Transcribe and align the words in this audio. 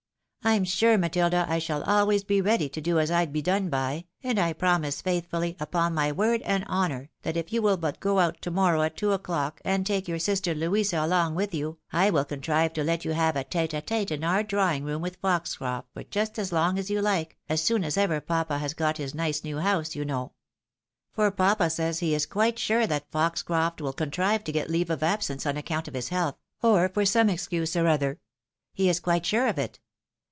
I'm 0.43 0.63
sure, 0.63 0.97
Matilda, 0.97 1.45
I 1.47 1.59
shall 1.59 1.83
always 1.83 2.23
be 2.23 2.41
ready 2.41 2.67
to 2.69 2.81
do 2.81 2.97
as 2.97 3.11
I'd 3.11 3.31
be 3.31 3.43
done 3.43 3.69
by, 3.69 4.05
and 4.23 4.39
I 4.39 4.53
promise 4.53 4.99
faithfully, 4.99 5.55
upon 5.59 5.93
my 5.93 6.11
word 6.11 6.41
and 6.41 6.63
hon 6.65 6.91
our, 6.91 7.09
that 7.21 7.37
if 7.37 7.53
you 7.53 7.61
will 7.61 7.77
but 7.77 7.99
go, 7.99 8.17
out 8.17 8.41
to 8.41 8.49
morrow 8.49 8.81
at 8.81 8.97
two 8.97 9.11
o'clock, 9.11 9.61
and 9.63 9.85
take 9.85 10.07
your 10.07 10.17
sister 10.17 10.55
Louisa 10.55 10.97
along 11.05 11.35
with 11.35 11.53
you, 11.53 11.77
I 11.93 12.09
will 12.09 12.25
contrive 12.25 12.73
to 12.73 12.83
let 12.83 13.05
you 13.05 13.11
have 13.11 13.35
a 13.35 13.43
tete 13.43 13.75
a 13.75 13.81
tete 13.81 14.09
ui 14.09 14.23
our 14.23 14.41
drawing 14.41 14.83
room 14.83 14.99
with 15.03 15.17
Foxcroft, 15.21 15.89
for 15.93 16.03
just 16.05 16.39
as 16.39 16.51
long 16.51 16.79
as 16.79 16.89
you 16.89 17.07
Uke, 17.07 17.35
as 17.47 17.61
soon 17.61 17.83
as 17.83 17.95
ever 17.95 18.19
papa 18.19 18.57
has 18.57 18.73
got 18.73 18.97
his 18.97 19.13
nice 19.13 19.43
new 19.43 19.59
house, 19.59 19.93
you 19.95 20.03
know. 20.03 20.31
For 21.13 21.29
papa 21.29 21.69
says 21.69 21.99
he 21.99 22.15
is 22.15 22.25
quite 22.25 22.57
sure 22.57 22.87
that 22.87 23.11
Foxcroft 23.11 23.79
will 23.79 23.93
contrive 23.93 24.43
to 24.45 24.51
get 24.51 24.71
leave 24.71 24.89
of 24.89 25.03
absence 25.03 25.45
on 25.45 25.55
account 25.55 25.87
of 25.87 25.93
his 25.93 26.09
health, 26.09 26.39
or 26.63 26.89
for 26.89 27.05
some 27.05 27.29
excuse 27.29 27.75
or 27.75 27.85
other. 27.87 28.19
He 28.73 28.89
is 28.89 28.99
quite 28.99 29.27
sure 29.27 29.45
of 29.45 29.59
it. 29.59 29.79